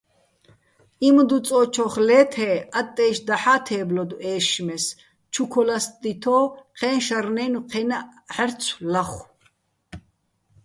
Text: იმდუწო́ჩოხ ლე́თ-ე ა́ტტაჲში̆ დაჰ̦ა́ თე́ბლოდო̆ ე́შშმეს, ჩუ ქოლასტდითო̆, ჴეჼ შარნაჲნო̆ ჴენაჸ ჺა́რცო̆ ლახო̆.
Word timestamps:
იმდუწო́ჩოხ 1.07 1.93
ლე́თ-ე 2.07 2.51
ა́ტტაჲში̆ 2.79 3.25
დაჰ̦ა́ 3.27 3.59
თე́ბლოდო̆ 3.65 4.21
ე́შშმეს, 4.31 4.85
ჩუ 5.33 5.43
ქოლასტდითო̆, 5.51 6.51
ჴეჼ 6.79 6.91
შარნაჲნო̆ 7.05 7.63
ჴენაჸ 7.71 8.05
ჺა́რცო̆ 8.33 8.77
ლახო̆. 8.91 9.25